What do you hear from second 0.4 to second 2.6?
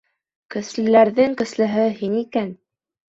Көслөләрҙең көслөһө һин икән.